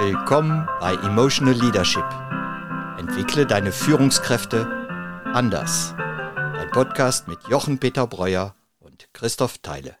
[0.00, 2.06] Willkommen bei Emotional Leadership.
[2.98, 4.66] Entwickle deine Führungskräfte
[5.34, 5.92] anders.
[5.94, 9.96] Ein Podcast mit Jochen Peter Breuer und Christoph Teile.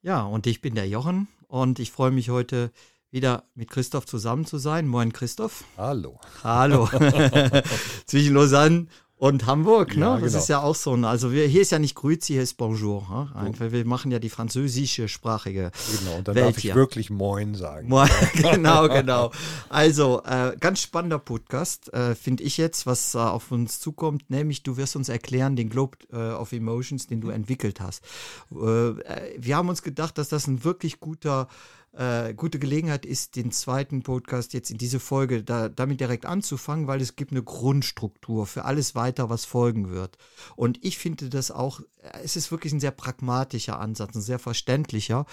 [0.00, 2.72] Ja, und ich bin der Jochen und ich freue mich heute
[3.10, 4.86] wieder mit Christoph zusammen zu sein.
[4.86, 5.64] Moin Christoph.
[5.76, 6.18] Hallo.
[6.42, 6.88] Hallo.
[8.06, 8.86] Zwischen Lausanne
[9.22, 10.04] und Hamburg, ne?
[10.04, 10.38] Ja, Das genau.
[10.42, 13.06] ist ja auch so ein, also wir, hier ist ja nicht Grüezi, hier ist Bonjour.
[13.08, 13.30] Ne?
[13.36, 16.74] Einfach, wir machen ja die französische sprachige Genau, und dann Welt darf ich hier.
[16.74, 17.88] wirklich Moin sagen.
[17.88, 19.30] Moin, genau, genau.
[19.68, 24.64] Also, äh, ganz spannender Podcast, äh, finde ich jetzt, was äh, auf uns zukommt, nämlich
[24.64, 28.02] du wirst uns erklären, den Globe äh, of Emotions, den du entwickelt hast.
[28.50, 31.46] Äh, äh, wir haben uns gedacht, dass das ein wirklich guter
[31.92, 36.86] äh, gute Gelegenheit ist, den zweiten Podcast jetzt in diese Folge da, damit direkt anzufangen,
[36.86, 40.16] weil es gibt eine Grundstruktur für alles weiter, was folgen wird.
[40.56, 44.38] Und ich finde das auch, äh, es ist wirklich ein sehr pragmatischer Ansatz, ein sehr
[44.38, 45.26] verständlicher.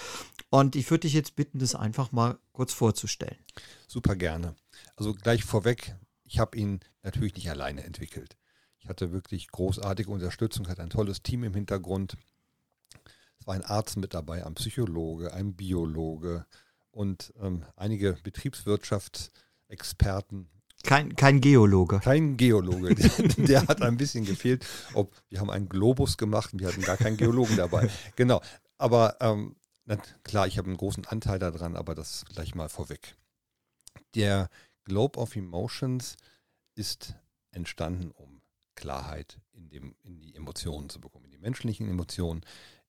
[0.50, 3.38] Und ich würde dich jetzt bitten, das einfach mal kurz vorzustellen.
[3.86, 4.54] Super gerne.
[4.96, 8.36] Also gleich vorweg, ich habe ihn natürlich nicht alleine entwickelt.
[8.80, 12.16] Ich hatte wirklich großartige Unterstützung, hatte ein tolles Team im Hintergrund.
[13.40, 16.44] Es war ein Arzt mit dabei, ein Psychologe, ein Biologe
[16.90, 20.50] und ähm, einige Betriebswirtschaftsexperten.
[20.82, 22.00] Kein, kein Geologe.
[22.00, 23.10] Kein Geologe, der,
[23.46, 24.64] der hat ein bisschen gefehlt.
[24.94, 27.90] Ob, wir haben einen Globus gemacht und wir hatten gar keinen Geologen dabei.
[28.16, 28.40] Genau.
[28.78, 33.16] Aber ähm, na, klar, ich habe einen großen Anteil daran, aber das gleich mal vorweg.
[34.14, 34.48] Der
[34.84, 36.16] Globe of Emotions
[36.74, 37.14] ist
[37.50, 38.40] entstanden, um
[38.74, 42.42] Klarheit in, dem, in die Emotionen zu bekommen, in die menschlichen Emotionen,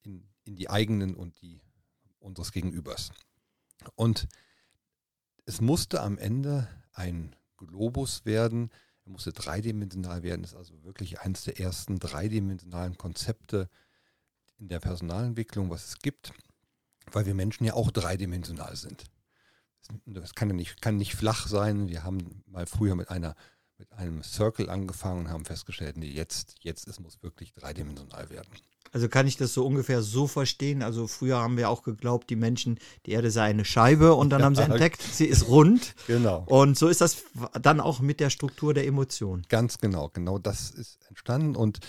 [0.03, 1.61] in, in die eigenen und die
[2.19, 3.11] unseres Gegenübers.
[3.95, 4.27] Und
[5.45, 8.69] es musste am Ende ein Globus werden,
[9.05, 13.69] er musste dreidimensional werden, ist also wirklich eines der ersten dreidimensionalen Konzepte
[14.57, 16.33] in der Personalentwicklung, was es gibt,
[17.11, 19.05] weil wir Menschen ja auch dreidimensional sind.
[20.05, 21.89] Das kann ja nicht, kann nicht flach sein.
[21.89, 23.35] Wir haben mal früher mit einer
[23.81, 28.51] mit einem Circle angefangen und haben festgestellt, nee, jetzt, jetzt es muss wirklich dreidimensional werden.
[28.91, 30.83] Also kann ich das so ungefähr so verstehen.
[30.83, 34.43] Also früher haben wir auch geglaubt, die Menschen, die Erde sei eine Scheibe und dann
[34.43, 35.95] haben sie entdeckt, sie ist rund.
[36.07, 36.43] Genau.
[36.47, 37.23] Und so ist das
[37.61, 39.45] dann auch mit der Struktur der Emotionen.
[39.47, 41.55] Ganz genau, genau das ist entstanden.
[41.55, 41.79] Und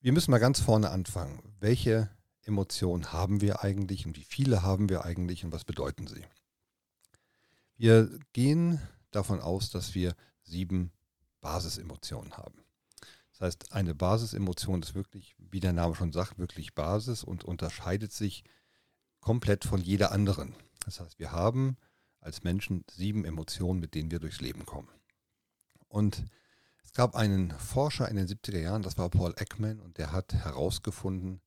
[0.00, 1.42] wir müssen mal ganz vorne anfangen.
[1.58, 2.08] Welche
[2.44, 6.24] Emotionen haben wir eigentlich und wie viele haben wir eigentlich und was bedeuten sie?
[7.76, 8.80] Wir gehen
[9.10, 10.92] davon aus, dass wir sieben
[11.40, 12.61] Basisemotionen haben.
[13.42, 18.12] Das heißt, eine Basisemotion ist wirklich, wie der Name schon sagt, wirklich Basis und unterscheidet
[18.12, 18.44] sich
[19.18, 20.54] komplett von jeder anderen.
[20.84, 21.76] Das heißt, wir haben
[22.20, 24.88] als Menschen sieben Emotionen, mit denen wir durchs Leben kommen.
[25.88, 26.24] Und
[26.84, 30.32] es gab einen Forscher in den 70er Jahren, das war Paul Ekman, und der hat
[30.34, 31.40] herausgefunden,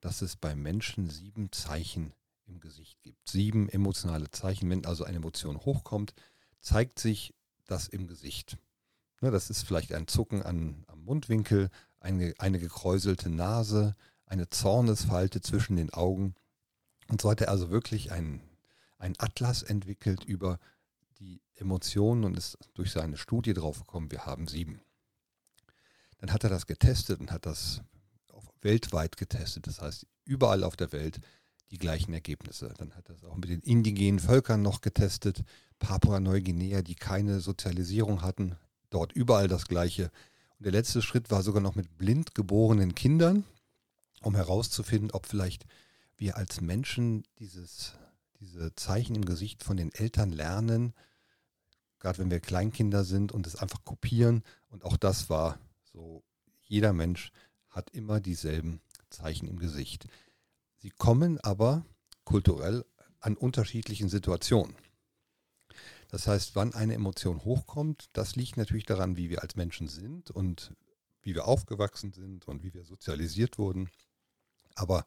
[0.00, 2.14] dass es beim Menschen sieben Zeichen
[2.46, 3.28] im Gesicht gibt.
[3.28, 4.70] Sieben emotionale Zeichen.
[4.70, 6.14] Wenn also eine Emotion hochkommt,
[6.60, 7.34] zeigt sich
[7.66, 8.58] das im Gesicht.
[9.22, 13.94] Ne, das ist vielleicht ein Zucken an, am Mundwinkel, eine, eine gekräuselte Nase,
[14.26, 16.34] eine Zornesfalte zwischen den Augen.
[17.06, 18.42] Und so hat er also wirklich einen,
[18.98, 20.58] einen Atlas entwickelt über
[21.20, 24.80] die Emotionen und ist durch seine Studie drauf gekommen, wir haben sieben.
[26.18, 27.80] Dann hat er das getestet und hat das
[28.60, 29.68] weltweit getestet.
[29.68, 31.20] Das heißt, überall auf der Welt
[31.70, 32.74] die gleichen Ergebnisse.
[32.76, 35.44] Dann hat er es auch mit den indigenen Völkern noch getestet.
[35.78, 38.56] Papua-Neuguinea, die keine Sozialisierung hatten,
[38.94, 40.10] dort überall das Gleiche.
[40.58, 43.44] Und der letzte Schritt war sogar noch mit blind geborenen Kindern,
[44.22, 45.66] um herauszufinden, ob vielleicht
[46.16, 47.94] wir als Menschen dieses,
[48.40, 50.94] diese Zeichen im Gesicht von den Eltern lernen,
[51.98, 54.42] gerade wenn wir Kleinkinder sind und es einfach kopieren.
[54.68, 55.58] Und auch das war
[55.92, 56.22] so,
[56.60, 57.32] jeder Mensch
[57.70, 60.06] hat immer dieselben Zeichen im Gesicht.
[60.78, 61.84] Sie kommen aber
[62.24, 62.84] kulturell
[63.20, 64.74] an unterschiedlichen Situationen.
[66.12, 70.30] Das heißt, wann eine Emotion hochkommt, das liegt natürlich daran, wie wir als Menschen sind
[70.30, 70.74] und
[71.22, 73.88] wie wir aufgewachsen sind und wie wir sozialisiert wurden.
[74.74, 75.06] Aber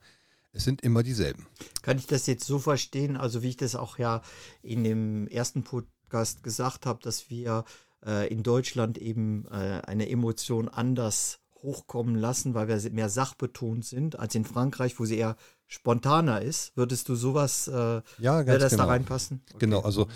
[0.51, 1.45] es sind immer dieselben.
[1.83, 4.23] Kann ich das jetzt so verstehen, also wie ich das auch ja
[4.63, 7.65] in dem ersten Podcast gesagt habe, dass wir
[8.03, 14.17] äh, in Deutschland eben äh, eine Emotion anders hochkommen lassen, weil wir mehr sachbetont sind,
[14.17, 15.35] als in Frankreich, wo sie eher
[15.67, 16.75] spontaner ist.
[16.75, 18.85] Würdest du sowas, äh, Ja, ganz das genau.
[18.85, 19.43] da reinpassen?
[19.49, 19.57] Okay.
[19.59, 20.07] Genau, also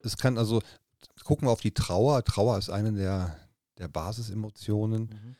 [0.00, 0.62] es kann also,
[1.24, 2.24] gucken wir auf die Trauer.
[2.24, 3.36] Trauer ist eine der,
[3.78, 5.02] der Basisemotionen.
[5.02, 5.36] Mhm.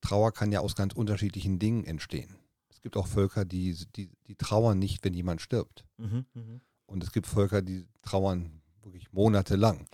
[0.00, 2.36] Trauer kann ja aus ganz unterschiedlichen Dingen entstehen.
[2.70, 5.84] Es gibt auch Völker, die, die, die trauern nicht, wenn jemand stirbt.
[5.98, 6.60] Mhm, mhm.
[6.86, 9.86] Und es gibt Völker, die trauern wirklich monatelang.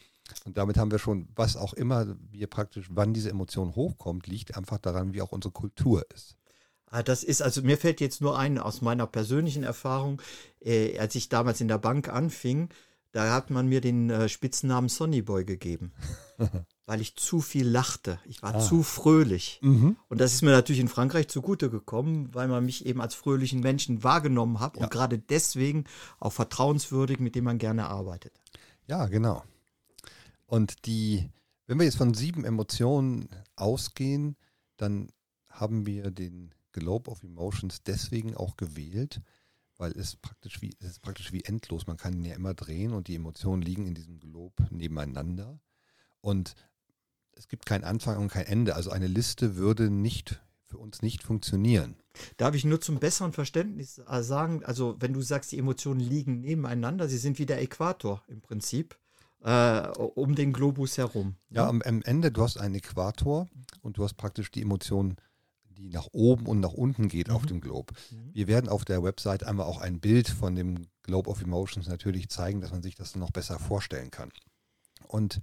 [0.44, 4.56] Und damit haben wir schon, was auch immer wir praktisch, wann diese Emotion hochkommt, liegt
[4.56, 6.37] einfach daran, wie auch unsere Kultur ist.
[6.88, 10.23] Ah, das ist, also mir fällt jetzt nur ein aus meiner persönlichen Erfahrung,
[10.61, 12.69] äh, als ich damals in der Bank anfing,
[13.16, 15.92] Da hat man mir den äh, Spitznamen Sonnyboy gegeben,
[16.86, 18.20] weil ich zu viel lachte.
[18.26, 18.60] Ich war Ah.
[18.60, 19.58] zu fröhlich.
[19.62, 19.96] Mhm.
[20.10, 23.60] Und das ist mir natürlich in Frankreich zugute gekommen, weil man mich eben als fröhlichen
[23.60, 24.82] Menschen wahrgenommen hat Ja.
[24.84, 25.84] und gerade deswegen
[26.20, 28.34] auch vertrauenswürdig, mit dem man gerne arbeitet.
[28.86, 29.42] Ja, genau.
[30.44, 31.30] Und die,
[31.66, 34.36] wenn wir jetzt von sieben Emotionen ausgehen,
[34.76, 35.08] dann
[35.48, 39.22] haben wir den Globe of Emotions deswegen auch gewählt,
[39.78, 41.87] weil es praktisch wie, es ist praktisch wie endlos.
[41.87, 45.61] Man kann ihn ja immer drehen und die Emotionen liegen in diesem Globe nebeneinander.
[46.20, 46.55] Und
[47.32, 48.75] es gibt keinen Anfang und kein Ende.
[48.75, 51.96] Also eine Liste würde nicht für uns nicht funktionieren.
[52.37, 56.40] Darf ich nur zum besseren Verständnis äh, sagen, also wenn du sagst, die Emotionen liegen
[56.40, 58.99] nebeneinander, sie sind wie der Äquator im Prinzip,
[59.43, 61.37] äh, um den Globus herum.
[61.50, 63.49] Ja, am, am Ende, du hast einen Äquator
[63.82, 65.17] und du hast praktisch die Emotion,
[65.76, 67.46] die nach oben und nach unten geht auf Mhm.
[67.49, 67.94] dem Globe.
[68.11, 68.34] Mhm.
[68.34, 72.28] Wir werden auf der Website einmal auch ein Bild von dem Globe of Emotions natürlich
[72.28, 74.31] zeigen, dass man sich das noch besser vorstellen kann.
[75.06, 75.40] Und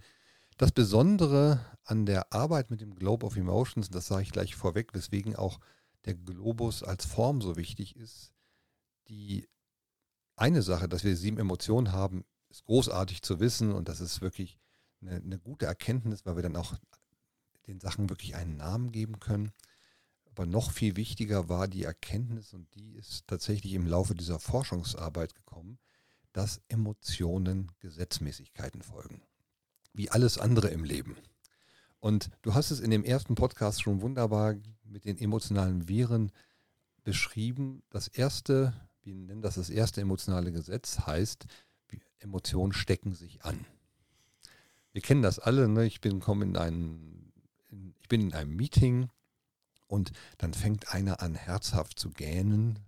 [0.58, 4.94] das Besondere an der Arbeit mit dem Globe of Emotions, das sage ich gleich vorweg,
[4.94, 5.60] weswegen auch
[6.06, 8.34] der Globus als Form so wichtig ist,
[9.08, 9.48] die
[10.36, 14.60] eine Sache, dass wir sieben Emotionen haben, ist großartig zu wissen und das ist wirklich
[15.02, 16.74] eine, eine gute Erkenntnis, weil wir dann auch
[17.68, 19.52] den Sachen wirklich einen Namen geben können.
[20.36, 25.36] Aber noch viel wichtiger war die Erkenntnis, und die ist tatsächlich im Laufe dieser Forschungsarbeit
[25.36, 25.78] gekommen,
[26.32, 29.22] dass Emotionen Gesetzmäßigkeiten folgen.
[29.94, 31.18] Wie alles andere im Leben.
[32.00, 36.32] Und du hast es in dem ersten Podcast schon wunderbar mit den emotionalen Viren
[37.04, 37.84] beschrieben.
[37.92, 41.46] Das erste, wir nennen das das erste emotionale Gesetz, heißt,
[42.18, 43.68] Emotionen stecken sich an.
[44.94, 45.86] Wir kennen das alle, ne?
[45.86, 47.32] ich bin, in ein,
[47.70, 49.10] in, ich bin in einem Meeting
[49.94, 52.80] und dann fängt einer an herzhaft zu gähnen.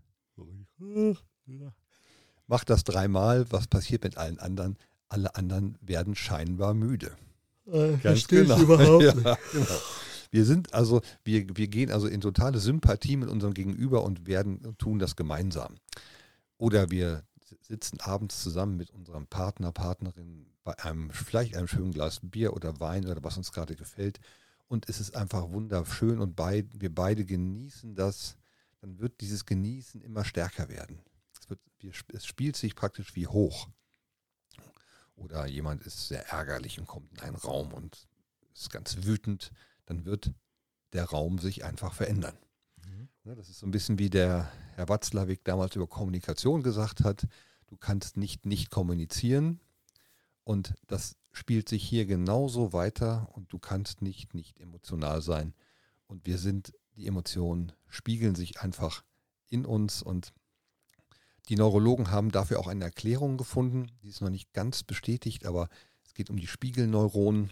[2.47, 4.77] Macht das dreimal, was passiert mit allen anderen?
[5.07, 7.15] Alle anderen werden scheinbar müde.
[7.67, 8.57] Äh, Ganz genau.
[8.59, 9.77] überhaupt Ja, genau.
[10.31, 14.75] Wir sind also, wir, wir gehen also in totale Sympathie mit unserem Gegenüber und werden
[14.77, 15.75] tun das gemeinsam.
[16.57, 17.23] Oder wir
[17.61, 22.79] sitzen abends zusammen mit unserem Partner, Partnerin bei einem, vielleicht einem schönen Glas Bier oder
[22.79, 24.19] Wein oder was uns gerade gefällt.
[24.67, 28.38] Und es ist einfach wunderschön und beid, wir beide genießen das.
[28.81, 31.01] Dann wird dieses Genießen immer stärker werden.
[31.39, 33.67] Es, wird, wir, es spielt sich praktisch wie hoch.
[35.15, 38.07] Oder jemand ist sehr ärgerlich und kommt in einen Raum und
[38.53, 39.51] ist ganz wütend,
[39.85, 40.33] dann wird
[40.94, 42.38] der Raum sich einfach verändern.
[42.83, 43.09] Mhm.
[43.23, 47.27] Ne, Das ist so ein bisschen wie der Herr Watzlawick damals über Kommunikation gesagt hat.
[47.67, 49.59] Du kannst nicht nicht kommunizieren
[50.45, 55.53] und das spielt sich hier genauso weiter und du kannst nicht nicht emotional sein.
[56.07, 59.03] Und wir sind, die Emotionen spiegeln sich einfach
[59.50, 60.33] in uns und
[61.50, 63.92] die Neurologen haben dafür auch eine Erklärung gefunden.
[64.01, 65.68] Die ist noch nicht ganz bestätigt, aber
[66.06, 67.51] es geht um die Spiegelneuronen.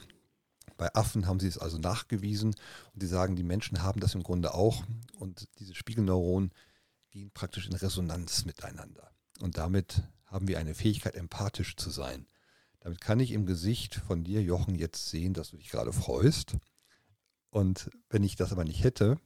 [0.78, 2.56] Bei Affen haben sie es also nachgewiesen
[2.94, 4.84] und die sagen, die Menschen haben das im Grunde auch.
[5.18, 6.51] Und diese Spiegelneuronen
[7.10, 9.12] gehen praktisch in Resonanz miteinander.
[9.42, 12.28] Und damit haben wir eine Fähigkeit, empathisch zu sein.
[12.83, 16.57] Damit kann ich im Gesicht von dir, Jochen, jetzt sehen, dass du dich gerade freust.
[17.50, 19.18] Und wenn ich das aber nicht hätte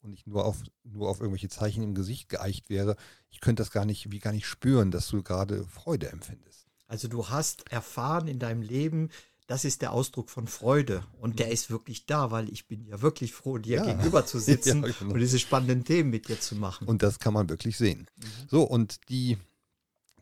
[0.00, 2.96] und ich nur auf, nur auf irgendwelche Zeichen im Gesicht geeicht wäre,
[3.28, 6.66] ich könnte das gar nicht, wie gar nicht spüren, dass du gerade Freude empfindest.
[6.86, 9.10] Also du hast erfahren in deinem Leben,
[9.46, 11.04] das ist der Ausdruck von Freude.
[11.20, 13.84] Und der ist wirklich da, weil ich bin ja wirklich froh, dir Ja.
[13.84, 15.12] gegenüber zu sitzen Ja, genau.
[15.12, 16.88] und diese spannenden Themen mit dir zu machen.
[16.88, 18.06] Und das kann man wirklich sehen.
[18.48, 19.36] So, und die,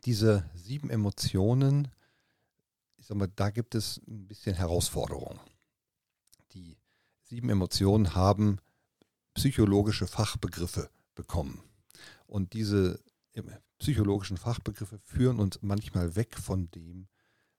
[0.03, 1.87] diese sieben Emotionen,
[3.05, 5.39] ich sag mal, da gibt es ein bisschen Herausforderung.
[6.53, 6.75] Die
[7.21, 8.57] sieben Emotionen haben
[9.35, 11.61] psychologische Fachbegriffe bekommen.
[12.25, 12.99] Und diese
[13.35, 17.07] ähm, psychologischen Fachbegriffe führen uns manchmal weg von dem,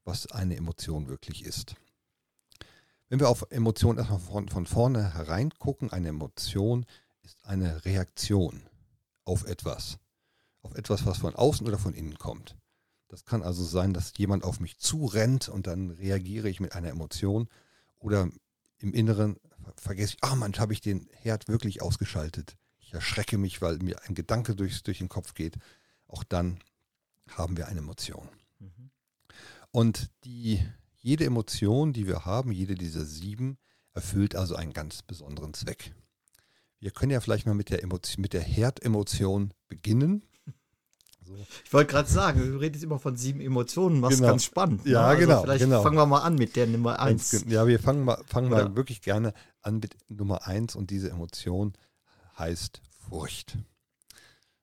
[0.03, 1.77] was eine Emotion wirklich ist.
[3.09, 6.87] Wenn wir auf Emotionen erstmal von, von vorne hereingucken, eine Emotion
[7.23, 8.69] ist eine Reaktion
[9.25, 9.99] auf etwas.
[10.63, 12.57] Auf etwas, was von außen oder von innen kommt.
[13.09, 16.89] Das kann also sein, dass jemand auf mich zurennt und dann reagiere ich mit einer
[16.89, 17.49] Emotion.
[17.99, 18.29] Oder
[18.79, 22.57] im Inneren ver- vergesse ich, ah Mensch, habe ich den Herd wirklich ausgeschaltet.
[22.79, 25.57] Ich erschrecke mich, weil mir ein Gedanke durchs, durch den Kopf geht.
[26.09, 26.59] Auch dann
[27.31, 28.29] haben wir eine Emotion.
[28.59, 28.91] Mhm.
[29.71, 30.63] Und die,
[30.97, 33.59] jede Emotion, die wir haben, jede dieser sieben,
[33.93, 35.95] erfüllt also einen ganz besonderen Zweck.
[36.79, 40.23] Wir können ja vielleicht mal mit der, Emotion, mit der Herdemotion beginnen.
[41.27, 41.37] So.
[41.65, 44.29] Ich wollte gerade sagen, du redest immer von sieben Emotionen, was Genau.
[44.29, 44.87] ganz spannend.
[44.87, 45.07] Ja, ne?
[45.09, 45.83] also genau, Vielleicht genau.
[45.83, 47.45] fangen wir mal an mit der Nummer eins.
[47.49, 51.73] Ja, wir fangen mal, fangen mal wirklich gerne an mit Nummer eins und diese Emotion
[52.39, 53.59] heißt Furcht.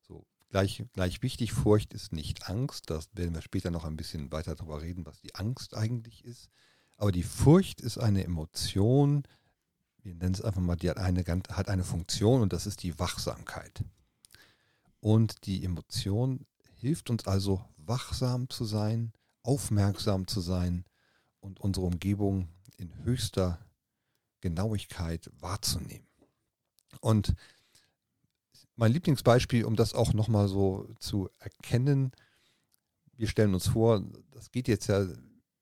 [0.08, 2.90] So, gleich, gleich wichtig, Furcht ist nicht Angst.
[2.90, 6.50] Das werden wir später noch ein bisschen weiter darüber reden, was die Angst eigentlich ist.
[6.96, 9.24] Aber die Furcht ist eine Emotion,
[10.04, 12.98] wir nennen es einfach mal, die hat eine, hat eine Funktion und das ist die
[13.00, 13.84] Wachsamkeit.
[15.00, 16.46] Und die Emotion
[16.84, 20.84] hilft uns also, wachsam zu sein, aufmerksam zu sein
[21.40, 23.66] und unsere Umgebung in höchster
[24.42, 26.06] Genauigkeit wahrzunehmen.
[27.00, 27.36] Und
[28.76, 32.12] mein Lieblingsbeispiel, um das auch nochmal so zu erkennen,
[33.14, 35.08] wir stellen uns vor, das geht jetzt ja,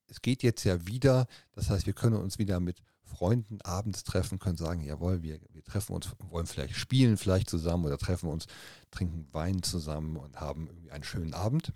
[0.07, 4.39] es geht jetzt ja wieder, das heißt, wir können uns wieder mit Freunden abends treffen,
[4.39, 8.47] können sagen, jawohl, wir, wir treffen uns, wollen vielleicht spielen vielleicht zusammen oder treffen uns,
[8.89, 11.73] trinken Wein zusammen und haben irgendwie einen schönen Abend.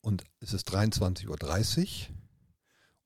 [0.00, 2.14] Und es ist 23.30 Uhr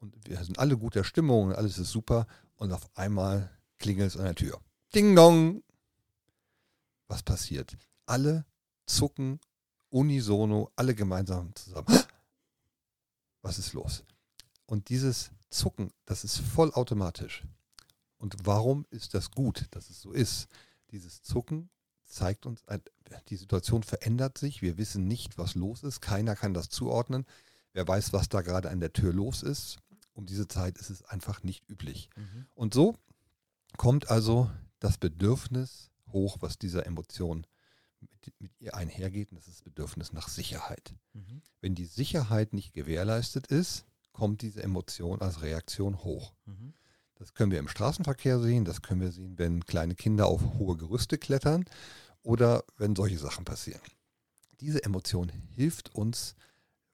[0.01, 2.27] und wir sind alle guter Stimmung und alles ist super
[2.57, 4.61] und auf einmal klingelt es an der Tür.
[4.95, 5.63] Ding dong!
[7.09, 7.77] Was passiert?
[8.07, 8.45] Alle
[8.87, 9.41] zucken
[9.91, 11.99] unisono, alle gemeinsam zusammen.
[13.43, 14.05] Was ist los?
[14.67, 17.45] Und dieses Zucken, das ist vollautomatisch.
[18.19, 20.49] Und warum ist das gut, dass es so ist?
[20.91, 21.71] Dieses Zucken
[22.05, 22.65] zeigt uns,
[23.29, 27.25] die Situation verändert sich, wir wissen nicht, was los ist, keiner kann das zuordnen,
[27.73, 29.79] wer weiß, was da gerade an der Tür los ist.
[30.13, 32.11] Um diese Zeit ist es einfach nicht üblich.
[32.17, 32.47] Mhm.
[32.55, 32.97] Und so
[33.77, 37.47] kommt also das Bedürfnis hoch, was dieser Emotion
[38.01, 40.95] mit, mit ihr einhergeht, und das ist das Bedürfnis nach Sicherheit.
[41.13, 41.43] Mhm.
[41.61, 43.87] Wenn die Sicherheit nicht gewährleistet ist,
[44.21, 46.35] kommt diese Emotion als Reaktion hoch.
[46.45, 46.75] Mhm.
[47.15, 50.77] Das können wir im Straßenverkehr sehen, das können wir sehen, wenn kleine Kinder auf hohe
[50.77, 51.65] Gerüste klettern
[52.23, 53.81] oder wenn solche Sachen passieren.
[54.61, 56.35] Diese Emotion hilft uns,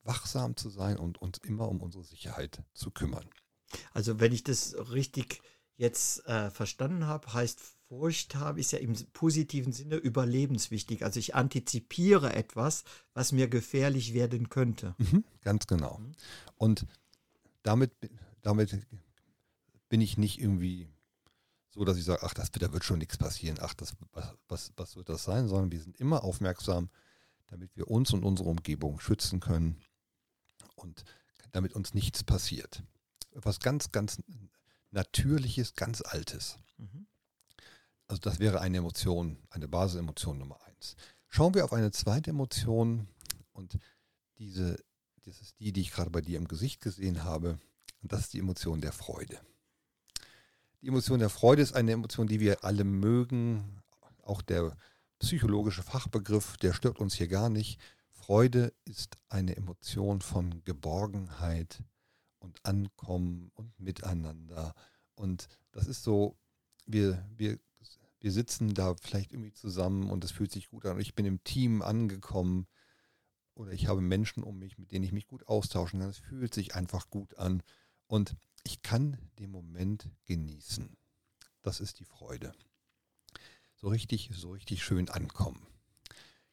[0.04, 3.28] wachsam zu sein und uns immer um unsere Sicherheit zu kümmern.
[3.92, 5.42] Also wenn ich das richtig
[5.76, 11.04] jetzt äh, verstanden habe, heißt Furcht haben ist ja im positiven Sinne überlebenswichtig.
[11.04, 14.94] Also ich antizipiere etwas, was mir gefährlich werden könnte.
[14.98, 15.98] Mhm, ganz genau.
[15.98, 16.12] Mhm.
[16.56, 16.86] Und
[17.66, 17.92] damit,
[18.42, 18.86] damit
[19.88, 20.88] bin ich nicht irgendwie
[21.68, 23.94] so, dass ich sage, ach, das, da wird schon nichts passieren, ach, das,
[24.48, 26.88] was, was, wird das sein, sondern wir sind immer aufmerksam,
[27.48, 29.80] damit wir uns und unsere Umgebung schützen können
[30.74, 31.04] und
[31.52, 32.82] damit uns nichts passiert.
[33.32, 34.22] Was ganz, ganz
[34.90, 36.58] Natürliches, ganz Altes.
[36.78, 37.06] Mhm.
[38.06, 40.96] Also das wäre eine Emotion, eine Basisemotion Nummer eins.
[41.28, 43.08] Schauen wir auf eine zweite Emotion
[43.52, 43.78] und
[44.38, 44.76] diese,
[45.26, 47.58] das ist die, die ich gerade bei dir im Gesicht gesehen habe.
[48.00, 49.40] Und das ist die Emotion der Freude.
[50.80, 53.82] Die Emotion der Freude ist eine Emotion, die wir alle mögen.
[54.22, 54.76] Auch der
[55.18, 57.80] psychologische Fachbegriff, der stört uns hier gar nicht.
[58.08, 61.82] Freude ist eine Emotion von Geborgenheit
[62.38, 64.74] und Ankommen und Miteinander.
[65.16, 66.36] Und das ist so,
[66.84, 67.58] wir, wir,
[68.20, 71.00] wir sitzen da vielleicht irgendwie zusammen und es fühlt sich gut an.
[71.00, 72.68] Ich bin im Team angekommen
[73.56, 76.10] oder ich habe Menschen um mich, mit denen ich mich gut austauschen kann.
[76.10, 77.62] Es fühlt sich einfach gut an.
[78.06, 80.96] Und ich kann den Moment genießen.
[81.62, 82.52] Das ist die Freude.
[83.74, 85.66] So richtig, so richtig schön ankommen.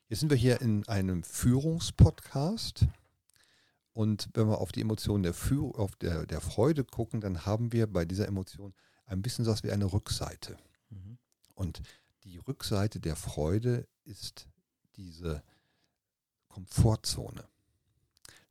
[0.07, 2.87] Jetzt sind wir hier in einem Führungspodcast.
[3.91, 7.73] Und wenn wir auf die Emotion der, Führ auf der, der Freude gucken, dann haben
[7.73, 8.73] wir bei dieser Emotion
[9.05, 10.57] ein bisschen so was wie eine Rückseite.
[10.89, 11.17] Mhm.
[11.53, 11.81] Und
[12.23, 14.47] die Rückseite der Freude ist
[14.95, 15.43] diese
[16.53, 17.43] Komfortzone.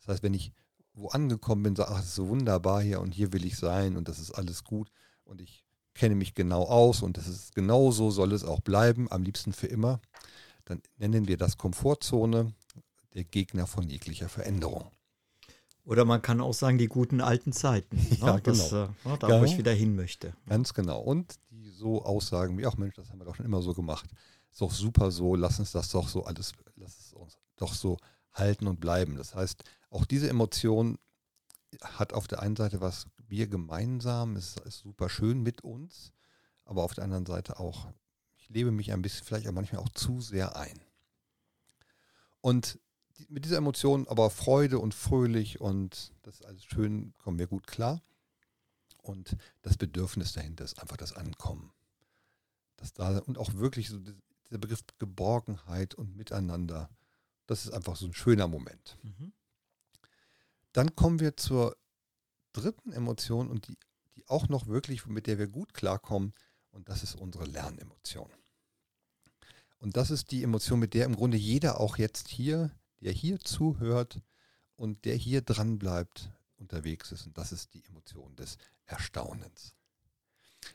[0.00, 0.52] Das heißt, wenn ich
[0.94, 3.96] wo angekommen bin, sage, ach, es ist so wunderbar hier und hier will ich sein
[3.96, 4.90] und das ist alles gut
[5.24, 9.10] und ich kenne mich genau aus und das ist genau so soll es auch bleiben,
[9.10, 10.00] am liebsten für immer,
[10.64, 12.52] dann nennen wir das Komfortzone,
[13.14, 14.90] der Gegner von jeglicher Veränderung.
[15.84, 17.96] Oder man kann auch sagen, die guten alten Zeiten.
[18.10, 18.18] Ne?
[18.20, 18.84] Ja, das, genau.
[19.14, 20.34] Äh, da, wo ich wieder hin möchte.
[20.46, 21.00] Ganz genau.
[21.00, 24.08] Und die so Aussagen wie, ach Mensch, das haben wir doch schon immer so gemacht.
[24.52, 27.96] Ist doch super so, lass uns das doch so alles, lass es uns doch so
[28.32, 29.16] halten und bleiben.
[29.16, 30.98] Das heißt, auch diese Emotion
[31.80, 36.12] hat auf der einen Seite was wir gemeinsam, es ist super schön mit uns,
[36.66, 37.90] aber auf der anderen Seite auch,
[38.36, 40.78] ich lebe mich ein bisschen, vielleicht auch manchmal auch zu sehr ein.
[42.42, 42.78] Und
[43.28, 47.66] mit dieser Emotion aber Freude und fröhlich und das ist alles schön, kommen wir gut
[47.66, 48.02] klar.
[48.98, 51.72] Und das Bedürfnis dahinter ist einfach das Ankommen.
[52.76, 53.98] Das da und auch wirklich so
[54.52, 56.90] der Begriff Geborgenheit und Miteinander
[57.46, 58.98] das ist einfach so ein schöner Moment.
[59.02, 59.32] Mhm.
[60.72, 61.76] Dann kommen wir zur
[62.52, 63.76] dritten Emotion und die,
[64.16, 66.32] die auch noch wirklich, mit der wir gut klarkommen,
[66.70, 68.30] und das ist unsere Lernemotion.
[69.78, 73.38] Und das ist die Emotion, mit der im Grunde jeder auch jetzt hier, der hier
[73.40, 74.22] zuhört
[74.76, 77.26] und der hier dran bleibt, unterwegs ist.
[77.26, 78.56] Und das ist die Emotion des
[78.86, 79.74] Erstaunens.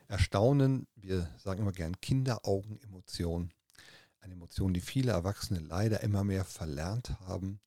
[0.07, 3.51] Erstaunen, wir sagen immer gern Kinderaugen-Emotion.
[4.19, 7.59] Eine Emotion, die viele Erwachsene leider immer mehr verlernt haben.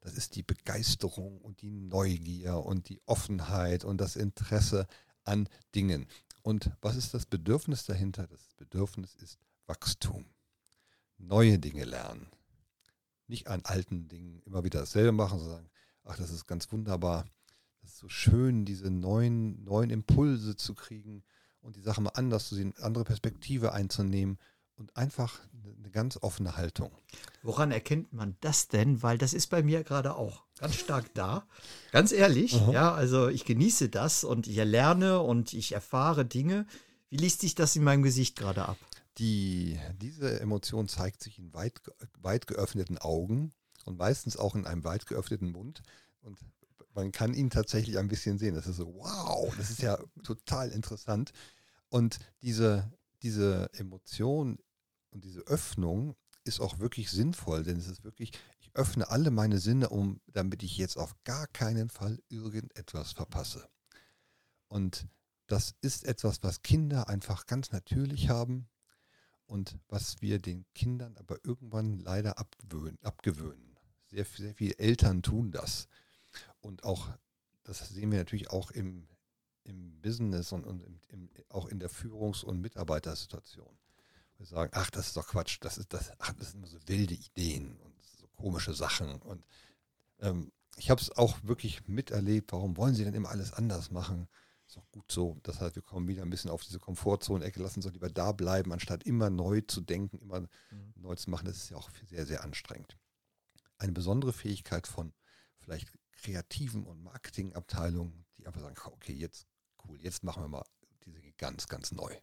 [0.00, 4.86] Das ist die Begeisterung und die Neugier und die Offenheit und das Interesse
[5.24, 6.06] an Dingen.
[6.42, 8.26] Und was ist das Bedürfnis dahinter?
[8.28, 10.26] Das Bedürfnis ist Wachstum.
[11.18, 12.28] Neue Dinge lernen.
[13.26, 15.70] Nicht an alten Dingen immer wieder dasselbe machen, sondern sagen,
[16.04, 17.26] ach, das ist ganz wunderbar.
[17.82, 21.24] Das ist so schön, diese neuen, neuen Impulse zu kriegen
[21.60, 24.38] und die Sache mal anders zu sehen, andere Perspektive einzunehmen
[24.76, 25.40] und einfach
[25.78, 26.90] eine ganz offene Haltung.
[27.42, 29.02] Woran erkennt man das denn?
[29.02, 31.46] Weil das ist bei mir gerade auch ganz stark da.
[31.92, 32.72] Ganz ehrlich, Aha.
[32.72, 36.66] ja, also ich genieße das und ich lerne und ich erfahre Dinge.
[37.08, 38.78] Wie liest sich das in meinem Gesicht gerade ab?
[39.18, 41.80] Die, diese Emotion zeigt sich in weit,
[42.18, 43.54] weit geöffneten Augen
[43.84, 45.82] und meistens auch in einem weit geöffneten Mund.
[46.20, 46.38] Und
[46.94, 48.54] man kann ihn tatsächlich ein bisschen sehen.
[48.54, 51.32] Das ist so, wow, das ist ja total interessant.
[51.88, 52.90] Und diese,
[53.22, 54.58] diese Emotion
[55.16, 59.58] und diese Öffnung ist auch wirklich sinnvoll, denn es ist wirklich, ich öffne alle meine
[59.58, 63.66] Sinne, um, damit ich jetzt auf gar keinen Fall irgendetwas verpasse.
[64.68, 65.08] Und
[65.46, 68.68] das ist etwas, was Kinder einfach ganz natürlich haben
[69.46, 72.98] und was wir den Kindern aber irgendwann leider abgewöhnen.
[73.02, 73.74] abgewöhnen.
[74.04, 75.88] Sehr, sehr viele Eltern tun das.
[76.60, 77.08] Und auch,
[77.64, 79.08] das sehen wir natürlich auch im,
[79.64, 83.78] im Business und, und im, im, auch in der Führungs- und Mitarbeitersituation.
[84.38, 86.78] Wir sagen, ach, das ist doch Quatsch, das, ist, das, ach, das sind immer so
[86.86, 89.20] wilde Ideen und so komische Sachen.
[89.22, 89.44] Und
[90.20, 94.28] ähm, ich habe es auch wirklich miterlebt, warum wollen sie denn immer alles anders machen?
[94.66, 95.38] Ist auch gut so.
[95.42, 98.32] Das heißt, wir kommen wieder ein bisschen auf diese Komfortzone-Ecke, lassen uns doch lieber da
[98.32, 100.48] bleiben, anstatt immer neu zu denken, immer mhm.
[100.96, 101.46] neu zu machen.
[101.46, 102.98] Das ist ja auch sehr, sehr anstrengend.
[103.78, 105.12] Eine besondere Fähigkeit von
[105.58, 109.46] vielleicht kreativen und Marketingabteilungen, die einfach sagen, okay, jetzt
[109.84, 110.64] cool, jetzt machen wir mal
[111.04, 112.14] diese ganz, ganz neu.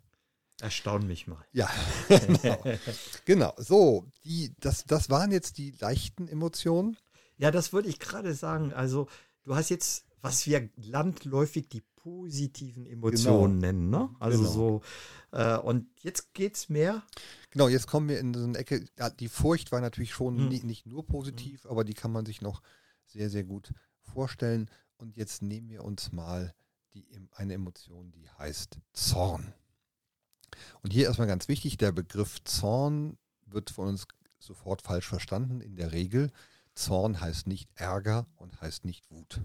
[0.64, 1.44] Erstaun mich mal.
[1.52, 1.70] Ja,
[2.08, 2.64] genau.
[3.26, 3.54] genau.
[3.58, 6.98] So, die, das, das waren jetzt die leichten Emotionen.
[7.38, 8.72] Ja, das würde ich gerade sagen.
[8.74, 9.08] Also,
[9.44, 13.68] du hast jetzt, was wir landläufig die positiven Emotionen genau.
[13.68, 14.10] nennen, ne?
[14.20, 14.52] Also genau.
[14.52, 14.82] so,
[15.32, 17.04] äh, und jetzt geht es mehr.
[17.52, 18.86] Genau, jetzt kommen wir in so eine Ecke.
[18.98, 20.48] Ja, die Furcht war natürlich schon hm.
[20.50, 21.72] nicht, nicht, nur positiv, hm.
[21.72, 22.62] aber die kann man sich noch
[23.06, 24.70] sehr, sehr gut vorstellen.
[24.98, 26.54] Und jetzt nehmen wir uns mal
[26.94, 29.54] die, eine Emotion, die heißt Zorn.
[30.82, 34.08] Und hier erstmal ganz wichtig, der Begriff Zorn wird von uns
[34.40, 35.62] sofort falsch verstanden.
[35.62, 36.32] In der Regel,
[36.76, 39.42] Zorn heißt nicht Ärger und heißt nicht Wut.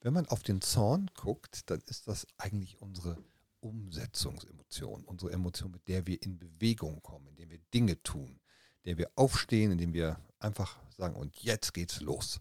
[0.00, 3.16] Wenn man auf den Zorn guckt, dann ist das eigentlich unsere
[3.60, 8.40] Umsetzungsemotion, unsere Emotion, mit der wir in Bewegung kommen, indem wir Dinge tun,
[8.82, 12.40] indem wir aufstehen, indem wir einfach sagen, und jetzt geht's los.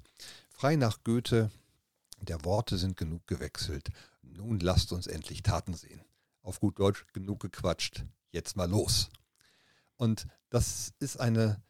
[0.50, 1.52] Frei nach Goethe,
[2.22, 3.90] der Worte sind genug gewechselt.
[4.24, 6.02] Nun lasst uns endlich Taten sehen.
[6.42, 8.06] Auf gut Deutsch genug gequatscht.
[8.32, 9.10] Jetzt mal los.
[9.98, 11.62] Und das ist eine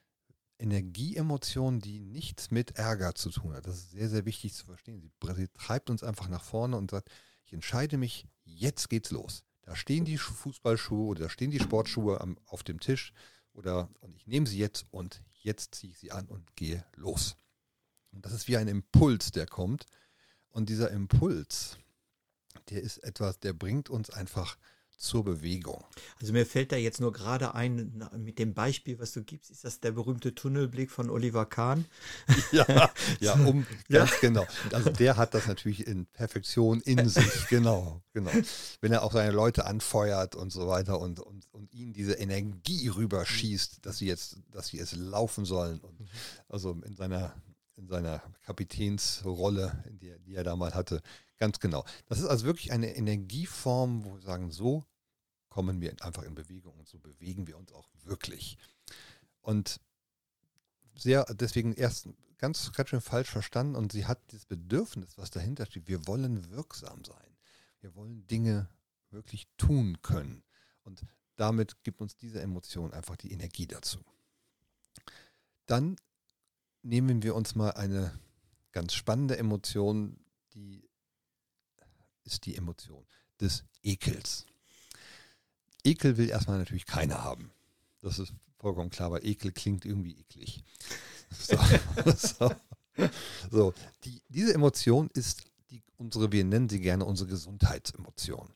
[0.58, 3.66] Energieemotion, die nichts mit Ärger zu tun hat.
[3.66, 5.02] Das ist sehr, sehr wichtig zu verstehen.
[5.36, 7.10] Sie, treibt uns einfach nach vorne und sagt,
[7.46, 9.44] ich entscheide mich, jetzt geht's los.
[9.64, 13.14] Da stehen die Fußballschuhe oder da stehen die Sportschuhe am, auf dem Tisch
[13.54, 17.36] oder und ich nehme sie jetzt und jetzt ziehe ich sie an und gehe los.
[18.12, 19.86] Und das ist wie ein Impuls, der kommt.
[20.50, 21.78] Und dieser Impuls,
[22.70, 24.58] der ist etwas, der bringt uns einfach
[25.02, 25.84] zur Bewegung.
[26.20, 29.64] Also mir fällt da jetzt nur gerade ein, mit dem Beispiel, was du gibst, ist
[29.64, 31.86] das der berühmte Tunnelblick von Oliver Kahn?
[32.52, 34.18] Ja, ja, um, ganz ja.
[34.20, 34.46] genau.
[34.72, 38.32] Also der hat das natürlich in Perfektion in sich, genau, genau.
[38.82, 42.90] Wenn er auch seine Leute anfeuert und so weiter und, und, und ihnen diese Energie
[42.90, 45.80] rüberschießt, dass sie jetzt, dass sie es laufen sollen.
[45.80, 46.08] Und mhm.
[46.50, 47.34] also in seiner
[47.78, 51.02] in seiner Kapitänsrolle, die, die er da mal hatte.
[51.42, 51.84] Ganz genau.
[52.06, 54.86] Das ist also wirklich eine Energieform, wo wir sagen, so
[55.50, 58.60] kommen wir einfach in Bewegung und so bewegen wir uns auch wirklich.
[59.42, 59.82] Und
[60.94, 65.66] sehr, deswegen erst ganz, ganz schön falsch verstanden und sie hat dieses Bedürfnis, was dahinter
[65.66, 65.88] steht.
[65.88, 67.36] Wir wollen wirksam sein.
[67.80, 68.70] Wir wollen Dinge
[69.10, 70.44] wirklich tun können.
[70.84, 71.02] Und
[71.38, 73.98] damit gibt uns diese Emotion einfach die Energie dazu.
[75.66, 75.96] Dann
[76.84, 78.14] nehmen wir uns mal eine
[78.74, 80.24] ganz spannende Emotion,
[80.54, 80.88] die
[82.24, 83.06] ist die Emotion
[83.40, 84.46] des Ekels.
[85.84, 87.52] Ekel will erstmal natürlich keiner haben.
[88.02, 90.64] Das ist vollkommen klar, weil Ekel klingt irgendwie eklig.
[91.34, 91.58] So,
[92.18, 92.52] so.
[93.50, 93.74] so.
[94.04, 98.50] Die, diese Emotion ist die, unsere, wir nennen sie gerne unsere Gesundheitsemotion.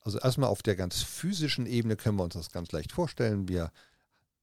[0.00, 3.46] Also erstmal auf der ganz physischen Ebene können wir uns das ganz leicht vorstellen.
[3.46, 3.70] Wir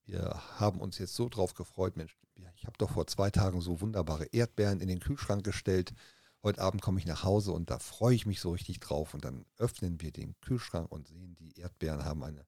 [0.10, 2.18] wir haben uns jetzt so drauf gefreut, Mensch,
[2.56, 5.94] ich habe doch vor zwei Tagen so wunderbare Erdbeeren in den Kühlschrank gestellt.
[6.41, 9.13] Heute Abend komme ich nach Hause und da freue ich mich so richtig drauf.
[9.13, 12.45] Und dann öffnen wir den Kühlschrank und sehen, die Erdbeeren haben eine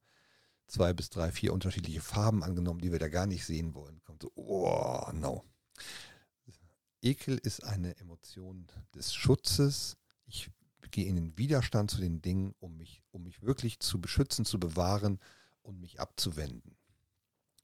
[0.66, 4.02] zwei bis drei, vier unterschiedliche Farben angenommen, die wir da gar nicht sehen wollen.
[4.04, 5.44] Kommt so, oh, no.
[7.02, 9.98] Ekel ist eine Emotion des Schutzes.
[10.24, 10.50] Ich
[10.90, 14.58] gehe in den Widerstand zu den Dingen, um mich, um mich wirklich zu beschützen, zu
[14.58, 15.18] bewahren
[15.62, 16.76] und mich abzuwenden.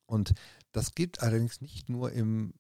[0.07, 0.35] Und
[0.73, 2.55] das geht allerdings nicht nur im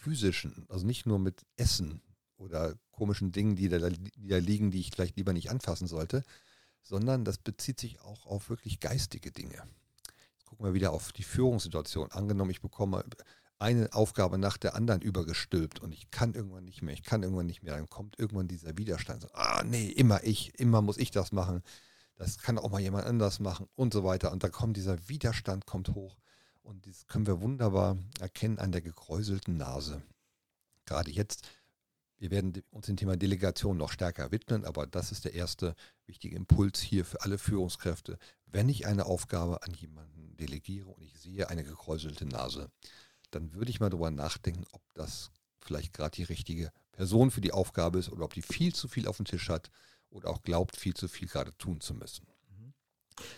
[0.00, 2.02] physischen, also nicht nur mit Essen
[2.36, 6.22] oder komischen Dingen, die da, die da liegen, die ich vielleicht lieber nicht anfassen sollte,
[6.82, 9.62] sondern das bezieht sich auch auf wirklich geistige Dinge.
[10.32, 12.12] Jetzt gucken wir wieder auf die Führungssituation.
[12.12, 13.04] Angenommen, ich bekomme
[13.58, 17.46] eine Aufgabe nach der anderen übergestülpt und ich kann irgendwann nicht mehr, ich kann irgendwann
[17.46, 19.22] nicht mehr, dann kommt irgendwann dieser Widerstand.
[19.22, 21.62] So, ah, nee, immer ich, immer muss ich das machen.
[22.16, 24.32] Das kann auch mal jemand anders machen und so weiter.
[24.32, 26.16] Und da kommt dieser Widerstand kommt hoch
[26.62, 30.02] und das können wir wunderbar erkennen an der gekräuselten Nase.
[30.86, 31.48] Gerade jetzt,
[32.24, 35.74] wir werden uns dem Thema Delegation noch stärker widmen, aber das ist der erste
[36.06, 38.18] wichtige Impuls hier für alle Führungskräfte.
[38.46, 42.70] Wenn ich eine Aufgabe an jemanden delegiere und ich sehe eine gekräuselte Nase,
[43.30, 47.52] dann würde ich mal darüber nachdenken, ob das vielleicht gerade die richtige Person für die
[47.52, 49.70] Aufgabe ist oder ob die viel zu viel auf dem Tisch hat
[50.08, 52.26] oder auch glaubt, viel zu viel gerade tun zu müssen.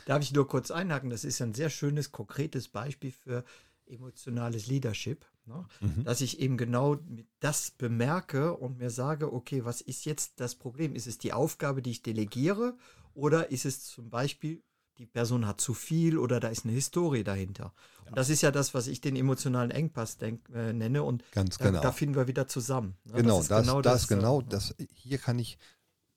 [0.05, 1.11] Darf ich nur kurz einhaken?
[1.11, 3.44] Das ist ein sehr schönes, konkretes Beispiel für
[3.87, 5.66] emotionales Leadership, ne?
[5.80, 6.04] mhm.
[6.04, 6.98] dass ich eben genau
[7.40, 10.94] das bemerke und mir sage, okay, was ist jetzt das Problem?
[10.94, 12.76] Ist es die Aufgabe, die ich delegiere
[13.14, 14.62] oder ist es zum Beispiel,
[14.98, 17.72] die Person hat zu viel oder da ist eine Historie dahinter?
[18.04, 18.09] Ja.
[18.11, 21.59] Und das ist ja das, was ich den emotionalen Engpass denk, äh, nenne und Ganz
[21.59, 21.82] da, genau.
[21.82, 22.96] da finden wir wieder zusammen.
[23.04, 23.22] Ne?
[23.22, 25.59] Genau, das, das, genau, das, das, genau das, hier kann ich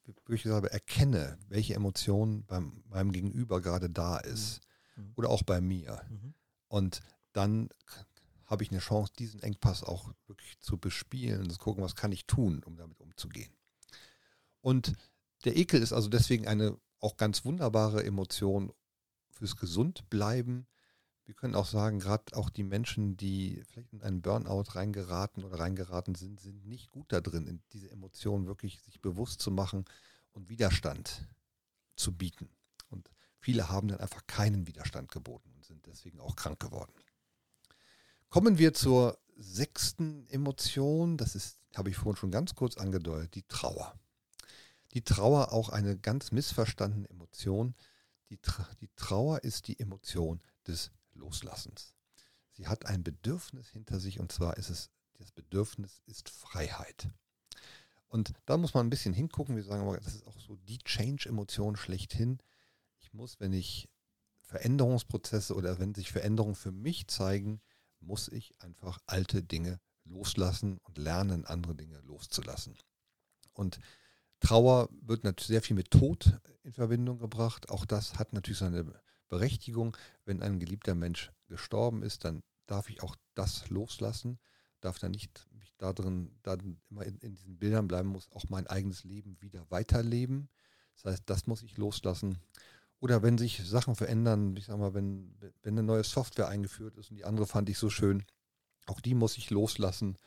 [0.06, 4.62] wirklich sage, erkenne, welche Emotion beim, beim Gegenüber gerade da ist
[4.96, 5.14] mhm.
[5.16, 6.02] oder auch bei mir.
[6.10, 6.34] Mhm.
[6.68, 7.02] Und
[7.34, 7.70] dann
[8.50, 12.12] habe ich eine Chance, diesen Engpass auch wirklich zu bespielen und zu gucken, was kann
[12.12, 13.54] ich tun, um damit umzugehen.
[14.62, 14.96] Und
[15.46, 18.74] der Ekel ist also deswegen eine auch ganz wunderbare Emotion
[19.30, 20.68] fürs Gesundbleiben.
[21.26, 25.60] Wir können auch sagen, gerade auch die Menschen, die vielleicht in einen Burnout reingeraten oder
[25.60, 29.86] reingeraten sind, sind nicht gut da drin, in diese Emotionen wirklich sich bewusst zu machen
[30.32, 31.28] und Widerstand
[31.96, 32.50] zu bieten.
[32.90, 36.92] Und viele haben dann einfach keinen Widerstand geboten und sind deswegen auch krank geworden.
[38.30, 43.44] Kommen wir zur sechsten Emotion, das ist, habe ich vorhin schon ganz kurz angedeutet, die
[43.48, 44.00] Trauer.
[44.94, 47.74] Die Trauer auch eine ganz missverstandene Emotion.
[48.30, 48.40] Die,
[48.82, 51.96] die Trauer ist die Emotion des Loslassens.
[52.52, 57.10] Sie hat ein Bedürfnis hinter sich und zwar ist es, das Bedürfnis ist Freiheit.
[58.10, 59.56] Und da muss man ein bisschen hingucken.
[59.56, 62.38] Wir sagen aber, das ist auch so die Change-Emotion schlechthin.
[63.00, 63.90] Ich muss, wenn ich
[64.42, 67.62] Veränderungsprozesse oder wenn sich Veränderungen für mich zeigen,
[68.00, 72.76] muss ich einfach alte Dinge loslassen und lernen, andere Dinge loszulassen.
[73.54, 73.80] Und
[74.40, 77.70] Trauer wird natürlich sehr viel mit Tod in Verbindung gebracht.
[77.70, 78.86] Auch das hat natürlich seine
[79.28, 79.96] Berechtigung.
[80.26, 84.40] Wenn ein geliebter Mensch gestorben ist, dann darf ich auch das loslassen,
[84.80, 88.46] darf dann nicht mich da drin, dann immer in, in diesen Bildern bleiben, muss auch
[88.50, 90.50] mein eigenes Leben wieder weiterleben.
[90.96, 92.38] Das heißt, das muss ich loslassen.
[93.00, 95.34] Oder wenn sich Sachen verändern, ich sag mal, wenn,
[95.64, 98.26] wenn eine neue Software eingeführt ist und die andere fand ich so schön,
[98.88, 100.18] auch die muss ich loslassen.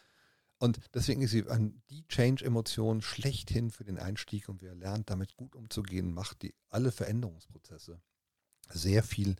[0.58, 1.44] Und deswegen ist sie
[1.90, 6.92] die Change-Emotion schlechthin für den Einstieg und wer lernt, damit gut umzugehen, macht die alle
[6.92, 8.00] Veränderungsprozesse
[8.70, 9.37] sehr viel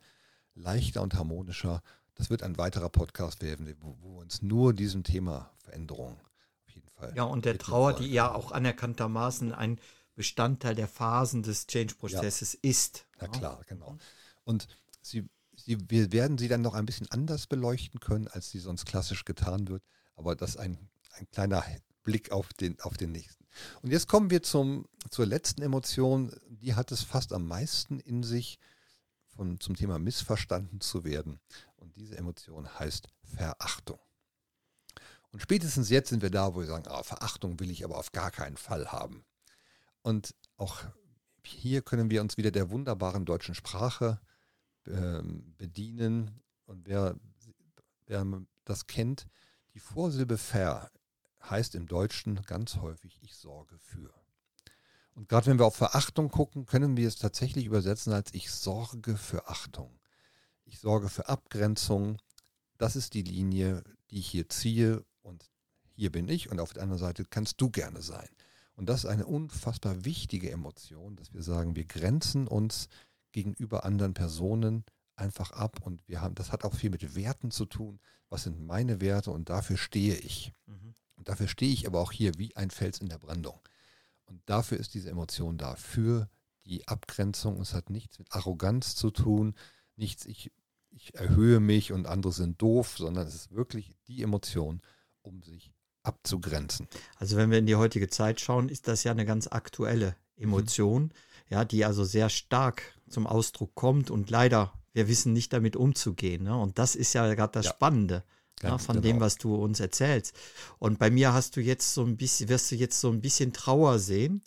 [0.53, 1.81] leichter und harmonischer.
[2.15, 6.19] Das wird ein weiterer Podcast werden, wo, wo wir uns nur diesem Thema Veränderung
[6.65, 7.13] auf jeden Fall.
[7.15, 8.03] Ja, und der Trauer, wollen.
[8.03, 9.79] die ja auch anerkanntermaßen ein
[10.15, 12.69] Bestandteil der Phasen des Change-Prozesses ja.
[12.69, 13.07] ist.
[13.31, 13.97] Na klar, genau.
[14.43, 14.67] Und
[15.01, 18.85] sie, sie, wir werden sie dann noch ein bisschen anders beleuchten können, als sie sonst
[18.85, 19.83] klassisch getan wird.
[20.15, 21.63] Aber das ist ein, ein kleiner
[22.03, 23.45] Blick auf den, auf den nächsten.
[23.81, 26.31] Und jetzt kommen wir zum, zur letzten Emotion.
[26.47, 28.59] Die hat es fast am meisten in sich
[29.27, 31.39] von, zum Thema missverstanden zu werden.
[31.75, 33.99] Und diese Emotion heißt Verachtung.
[35.31, 38.11] Und spätestens jetzt sind wir da, wo wir sagen, ah, Verachtung will ich aber auf
[38.11, 39.25] gar keinen Fall haben.
[40.03, 40.83] Und auch
[41.45, 44.19] hier können wir uns wieder der wunderbaren deutschen Sprache
[44.85, 45.21] äh,
[45.57, 46.41] bedienen.
[46.65, 47.15] Und wer,
[48.05, 48.25] wer
[48.65, 49.27] das kennt,
[49.73, 50.91] die Vorsilbe ver
[51.49, 54.13] heißt im Deutschen ganz häufig, ich sorge für.
[55.13, 59.17] Und gerade wenn wir auf Verachtung gucken, können wir es tatsächlich übersetzen als ich sorge
[59.17, 59.99] für Achtung.
[60.65, 62.17] Ich sorge für Abgrenzung.
[62.77, 65.51] Das ist die Linie, die ich hier ziehe und
[65.91, 68.29] hier bin ich und auf der anderen Seite kannst du gerne sein.
[68.75, 72.89] Und das ist eine unfassbar wichtige Emotion, dass wir sagen, wir grenzen uns
[73.31, 74.83] gegenüber anderen Personen
[75.15, 77.99] einfach ab und wir haben, das hat auch viel mit Werten zu tun.
[78.29, 80.53] Was sind meine Werte und dafür stehe ich.
[80.65, 80.95] Mhm.
[81.15, 83.59] Und dafür stehe ich aber auch hier wie ein Fels in der Brandung.
[84.25, 86.29] Und dafür ist diese Emotion da, für
[86.65, 87.61] die Abgrenzung.
[87.61, 89.53] Es hat nichts mit Arroganz zu tun,
[89.95, 90.51] nichts, ich,
[90.89, 94.81] ich erhöhe mich und andere sind doof, sondern es ist wirklich die Emotion,
[95.21, 95.71] um sich
[96.03, 96.87] abzugrenzen.
[97.17, 101.03] Also wenn wir in die heutige Zeit schauen, ist das ja eine ganz aktuelle Emotion,
[101.03, 101.11] mhm.
[101.49, 106.43] ja, die also sehr stark zum Ausdruck kommt und leider, wir wissen nicht damit umzugehen.
[106.43, 106.55] Ne?
[106.55, 107.71] Und das ist ja gerade das ja.
[107.71, 108.23] Spannende.
[108.61, 109.07] Ja, von genau.
[109.07, 110.33] dem, was du uns erzählst.
[110.79, 113.51] Und bei mir hast du jetzt so ein bisschen, wirst du jetzt so ein bisschen
[113.51, 114.41] Trauer sehen.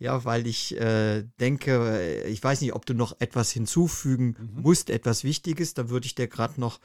[0.00, 4.62] Ja, weil ich äh, denke, ich weiß nicht, ob du noch etwas hinzufügen mhm.
[4.62, 6.80] musst, etwas Wichtiges, dann würde ich dir gerade noch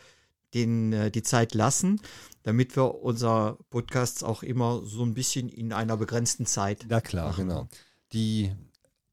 [0.53, 2.01] den, äh, die Zeit lassen,
[2.43, 6.85] damit wir unser Podcasts auch immer so ein bisschen in einer begrenzten Zeit.
[6.89, 7.47] Na klar, machen.
[7.47, 7.67] genau.
[8.13, 8.51] Die,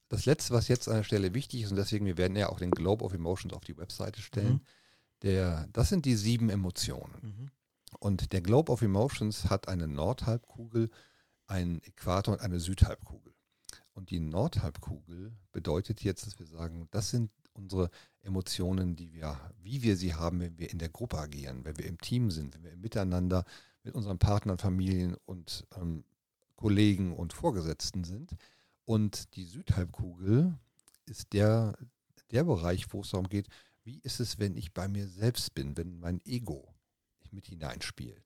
[0.08, 2.58] das letzte, was jetzt an der Stelle wichtig ist, und deswegen, wir werden ja auch
[2.58, 4.60] den Globe of Emotions auf die Webseite stellen, mhm.
[5.22, 7.14] der, das sind die sieben Emotionen.
[7.22, 7.50] Mhm.
[7.98, 10.90] Und der Globe of Emotions hat eine Nordhalbkugel,
[11.46, 13.34] einen Äquator und eine Südhalbkugel.
[13.94, 17.90] Und die Nordhalbkugel bedeutet jetzt, dass wir sagen, das sind unsere
[18.24, 21.86] Emotionen, die wir, wie wir sie haben, wenn wir in der Gruppe agieren, wenn wir
[21.86, 23.44] im Team sind, wenn wir Miteinander
[23.82, 26.04] mit unseren Partnern, Familien und ähm,
[26.56, 28.34] Kollegen und Vorgesetzten sind.
[28.84, 30.58] Und die Südhalbkugel
[31.06, 31.76] ist der,
[32.30, 33.48] der Bereich, wo es darum geht,
[33.82, 36.74] wie ist es, wenn ich bei mir selbst bin, wenn mein Ego
[37.30, 38.24] mit hineinspielt.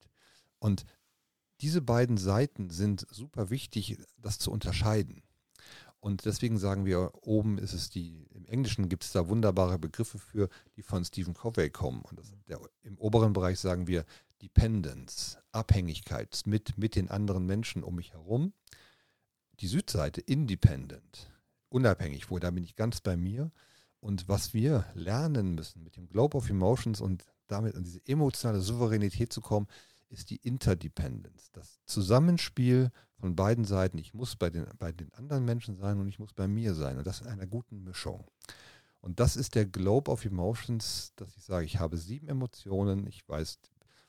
[0.59, 0.85] Und
[1.61, 5.23] diese beiden Seiten sind super wichtig, das zu unterscheiden.
[6.01, 10.19] Und deswegen sagen wir, oben ist es die, im Englischen gibt es da wunderbare Begriffe
[10.19, 12.03] für, die von Stephen Covey kommen.
[12.03, 14.05] Und der, im oberen Bereich sagen wir
[14.41, 18.53] Dependence, Abhängigkeit mit, mit den anderen Menschen um mich herum.
[19.61, 21.33] Die Südseite, Independent,
[21.69, 23.51] unabhängig, wo da bin ich ganz bei mir.
[24.01, 28.61] Und was wir lernen müssen mit dem Globe of Emotions und damit an diese emotionale
[28.61, 29.67] Souveränität zu kommen,
[30.09, 33.99] ist die Interdependence, das Zusammenspiel von beiden Seiten.
[33.99, 36.99] Ich muss bei den, bei den anderen Menschen sein und ich muss bei mir sein.
[36.99, 38.25] Und das in einer guten Mischung.
[39.01, 43.29] Und das ist der Globe of Emotions, dass ich sage, ich habe sieben Emotionen, ich
[43.29, 43.59] weiß,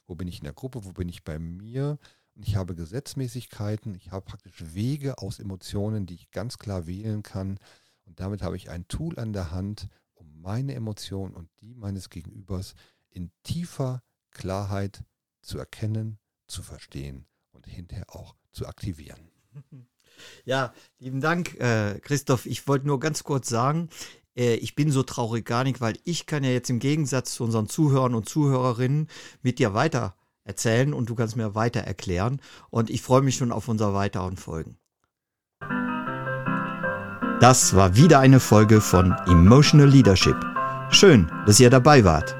[0.08, 1.98] wo bin ich in der Gruppe, wo bin ich bei mir.
[2.36, 7.24] Und ich habe Gesetzmäßigkeiten, ich habe praktisch Wege aus Emotionen, die ich ganz klar wählen
[7.24, 7.60] kann.
[8.06, 12.10] Und damit habe ich ein Tool an der Hand, um meine Emotionen und die meines
[12.10, 12.74] Gegenübers
[13.10, 15.04] in tiefer Klarheit
[15.42, 19.20] zu erkennen, zu verstehen und hinterher auch zu aktivieren.
[20.44, 22.46] Ja, lieben Dank, äh, Christoph.
[22.46, 23.88] Ich wollte nur ganz kurz sagen,
[24.36, 27.46] äh, ich bin so traurig gar nicht, weil ich kann ja jetzt im Gegensatz zu
[27.46, 29.08] unseren Zuhörern und Zuhörerinnen
[29.42, 32.42] mit dir weiter erzählen und du kannst mir weiter erklären.
[32.70, 34.78] Und ich freue mich schon auf unsere weiteren Folgen.
[37.40, 40.36] Das war wieder eine Folge von Emotional Leadership.
[40.90, 42.36] Schön, dass ihr dabei wart.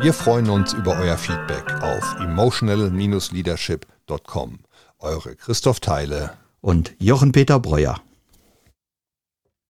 [0.00, 4.60] Wir freuen uns über euer Feedback auf emotional-leadership.com.
[5.00, 8.00] Eure Christoph Teile und Jochen Peter Breuer.